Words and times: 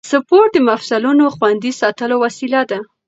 سپورت 0.11 0.51
د 0.53 0.57
مفصلونو 0.69 1.25
خوندي 1.35 1.71
ساتلو 1.81 2.15
وسیله 2.23 2.61
ده. 2.69 2.79